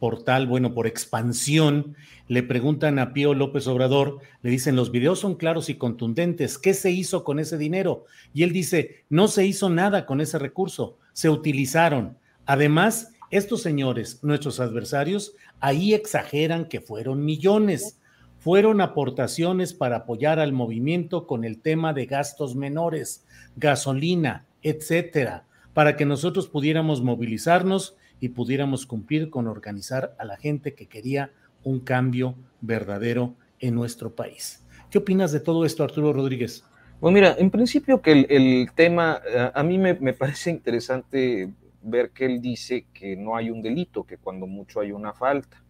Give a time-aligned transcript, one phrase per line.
[0.00, 1.94] portal, bueno, por expansión,
[2.26, 6.74] le preguntan a Pío López Obrador, le dicen, los videos son claros y contundentes, ¿qué
[6.74, 8.06] se hizo con ese dinero?
[8.32, 12.16] Y él dice, no se hizo nada con ese recurso, se utilizaron.
[12.46, 18.00] Además, estos señores, nuestros adversarios, ahí exageran que fueron millones,
[18.38, 23.26] fueron aportaciones para apoyar al movimiento con el tema de gastos menores,
[23.56, 30.74] gasolina, etcétera, para que nosotros pudiéramos movilizarnos y pudiéramos cumplir con organizar a la gente
[30.74, 31.32] que quería
[31.64, 34.64] un cambio verdadero en nuestro país.
[34.90, 36.64] ¿Qué opinas de todo esto, Arturo Rodríguez?
[37.00, 41.50] Bueno, mira, en principio que el, tema, eh, a mí me, parece interesante
[41.82, 45.62] ver que él dice que no hay un delito, que cuando mucho hay una falta.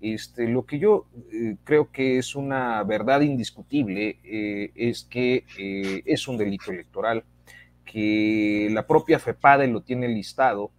[0.00, 5.44] Este, lo que yo eh, creo que es una verdad indiscutible eh, es que
[6.04, 7.24] es un delito electoral,
[7.86, 10.70] que la propia FEPADE lo tiene listado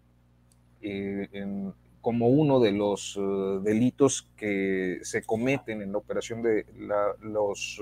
[0.88, 6.66] eh, como uno de los eh, delitos que se cometen en la operación de
[7.22, 7.81] los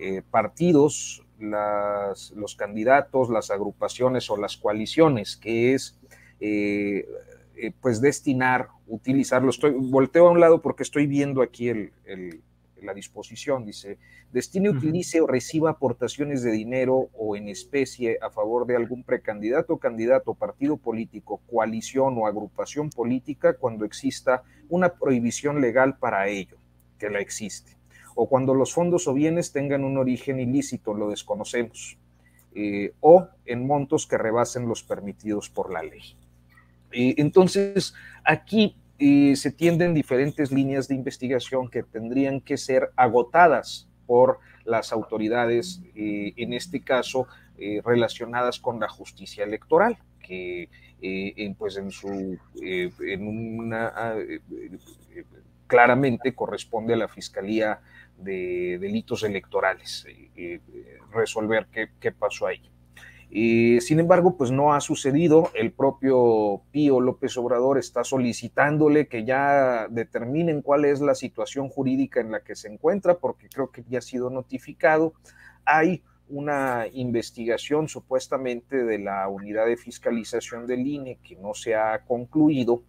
[0.00, 5.96] eh, partidos, los candidatos, las agrupaciones o las coaliciones, que es
[7.80, 9.52] pues destinar, utilizarlo.
[9.78, 11.92] Volteo a un lado porque estoy viendo aquí el
[12.82, 13.98] la disposición, dice,
[14.32, 19.78] destine, utilice o reciba aportaciones de dinero o en especie a favor de algún precandidato,
[19.78, 26.56] candidato, partido político, coalición o agrupación política cuando exista una prohibición legal para ello,
[26.98, 27.76] que la existe,
[28.14, 31.98] o cuando los fondos o bienes tengan un origen ilícito, lo desconocemos,
[32.54, 36.16] eh, o en montos que rebasen los permitidos por la ley.
[36.92, 37.94] Eh, entonces,
[38.24, 38.76] aquí
[39.36, 46.32] se tienden diferentes líneas de investigación que tendrían que ser agotadas por las autoridades, eh,
[46.36, 47.26] en este caso
[47.58, 50.68] eh, relacionadas con la justicia electoral, que
[51.00, 54.14] eh, pues en su en una
[55.66, 57.80] claramente corresponde a la Fiscalía
[58.16, 60.06] de Delitos Electorales
[61.12, 62.62] resolver qué, qué pasó ahí
[63.80, 65.50] sin embargo, pues no ha sucedido.
[65.54, 72.20] El propio Pío López Obrador está solicitándole que ya determinen cuál es la situación jurídica
[72.20, 75.14] en la que se encuentra, porque creo que ya ha sido notificado.
[75.64, 82.04] Hay una investigación supuestamente de la unidad de fiscalización del INE que no se ha
[82.04, 82.82] concluido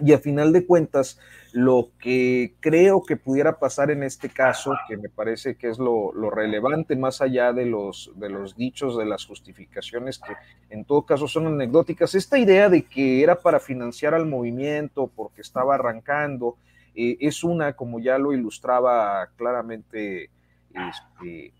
[0.00, 1.18] y a final de cuentas,
[1.52, 6.12] lo que creo que pudiera pasar en este caso, que me parece que es lo,
[6.30, 10.32] relevante más allá de los, de los dichos, de las justificaciones, que
[10.70, 15.42] en todo caso son anecdóticas, esta idea de que era para financiar al movimiento porque
[15.42, 16.56] estaba arrancando,
[16.94, 20.30] eh, es una, como ya lo ilustraba claramente
[20.70, 21.52] este,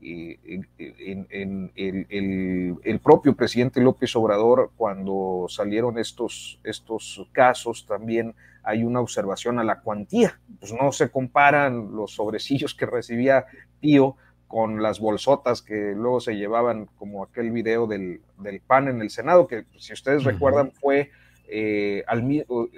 [0.00, 9.58] en, el, propio presidente López Obrador, cuando salieron estos, estos casos, también hay una observación
[9.58, 10.38] a la cuantía.
[10.60, 13.46] Pues no se comparan los sobrecillos que recibía
[13.80, 14.16] Pío
[14.46, 18.20] con las bolsotas que luego se llevaban, como aquel video del,
[18.66, 21.10] PAN en el Senado, que si ustedes recuerdan fue...
[21.50, 22.04] Eh,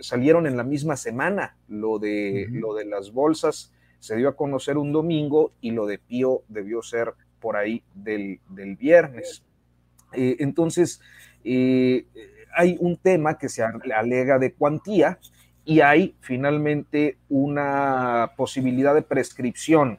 [0.00, 4.78] salieron en la misma semana lo de, lo de las bolsas se dio a conocer
[4.78, 8.40] un domingo y lo de Pío debió ser por ahí del,
[8.78, 9.44] viernes.
[10.12, 11.00] Eh, entonces,
[11.44, 12.06] eh,
[12.54, 15.18] hay un tema que se alega de cuantía
[15.64, 19.98] y hay finalmente una posibilidad de prescripción,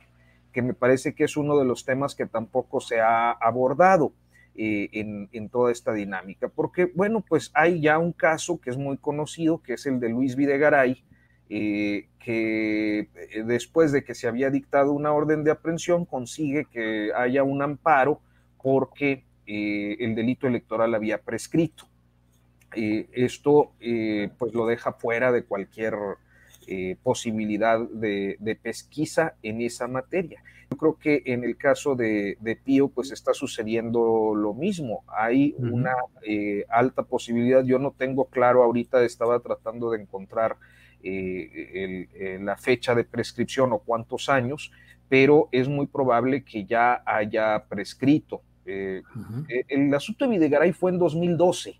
[0.51, 4.13] que me parece que es uno de los temas que tampoco se ha abordado.
[4.53, 4.89] eh,
[5.31, 6.49] en, toda esta dinámica.
[6.49, 10.09] Porque, bueno, pues hay ya un caso que es muy conocido, que es el de
[10.09, 11.01] Luis Videgaray,
[11.47, 12.09] que
[13.43, 18.21] después de que se había dictado una orden de aprehensión, consigue que haya un amparo
[18.61, 21.85] porque el delito electoral había prescrito.
[22.73, 23.73] esto
[24.37, 25.95] pues lo deja fuera de cualquier
[27.03, 30.41] posibilidad de, de pesquisa en esa materia.
[30.71, 35.03] Yo creo que en el caso de, Pío, pues está sucediendo lo mismo.
[35.07, 35.95] Hay una
[36.25, 40.55] eh, alta posibilidad, yo no tengo claro ahorita, estaba tratando de encontrar
[41.03, 44.71] eh, eh, la fecha de prescripción o cuántos años,
[45.09, 48.41] pero es muy probable que ya haya prescrito.
[48.63, 51.75] El asunto de Videgaray fue en 2012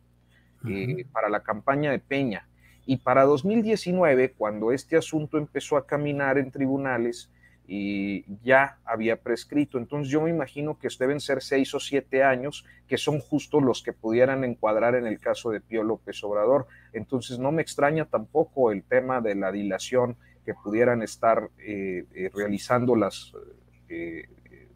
[1.12, 2.48] para la campaña de Peña.
[2.86, 7.32] Y para 2019, cuando este asunto empezó a caminar en tribunales,
[7.68, 9.78] y ya había prescrito.
[9.78, 13.82] Entonces yo me imagino que deben ser seis o siete años, que son justo los
[13.82, 16.68] que pudieran encuadrar en el caso de Pío López Obrador.
[16.94, 22.30] Entonces no me extraña tampoco el tema de la dilación que pudieran estar eh, eh,
[22.34, 23.32] realizando las
[23.90, 24.28] eh,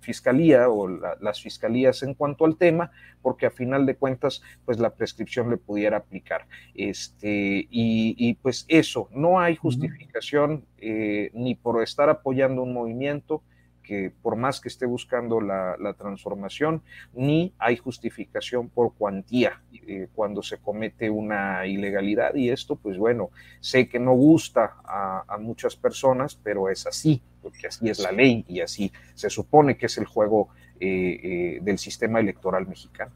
[0.06, 2.92] fiscalía o las fiscalías en cuanto al tema,
[3.22, 6.48] porque a final de cuentas, pues la prescripción le pudiera aplicar.
[6.76, 13.42] Este, y, pues eso, no hay justificación eh, ni por estar apoyando un movimiento,
[13.86, 16.82] que por más que esté buscando la, transformación,
[17.14, 22.34] ni hay justificación por cuantía eh, cuando se comete una ilegalidad.
[22.36, 23.30] Y esto, pues bueno,
[23.60, 27.22] sé que no gusta a, muchas personas, pero es así,
[27.56, 30.50] porque así es la ley y así se supone que es el juego
[30.80, 33.12] eh, eh, del sistema electoral mexicano.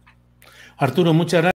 [0.78, 1.59] Arturo, muchas gracias.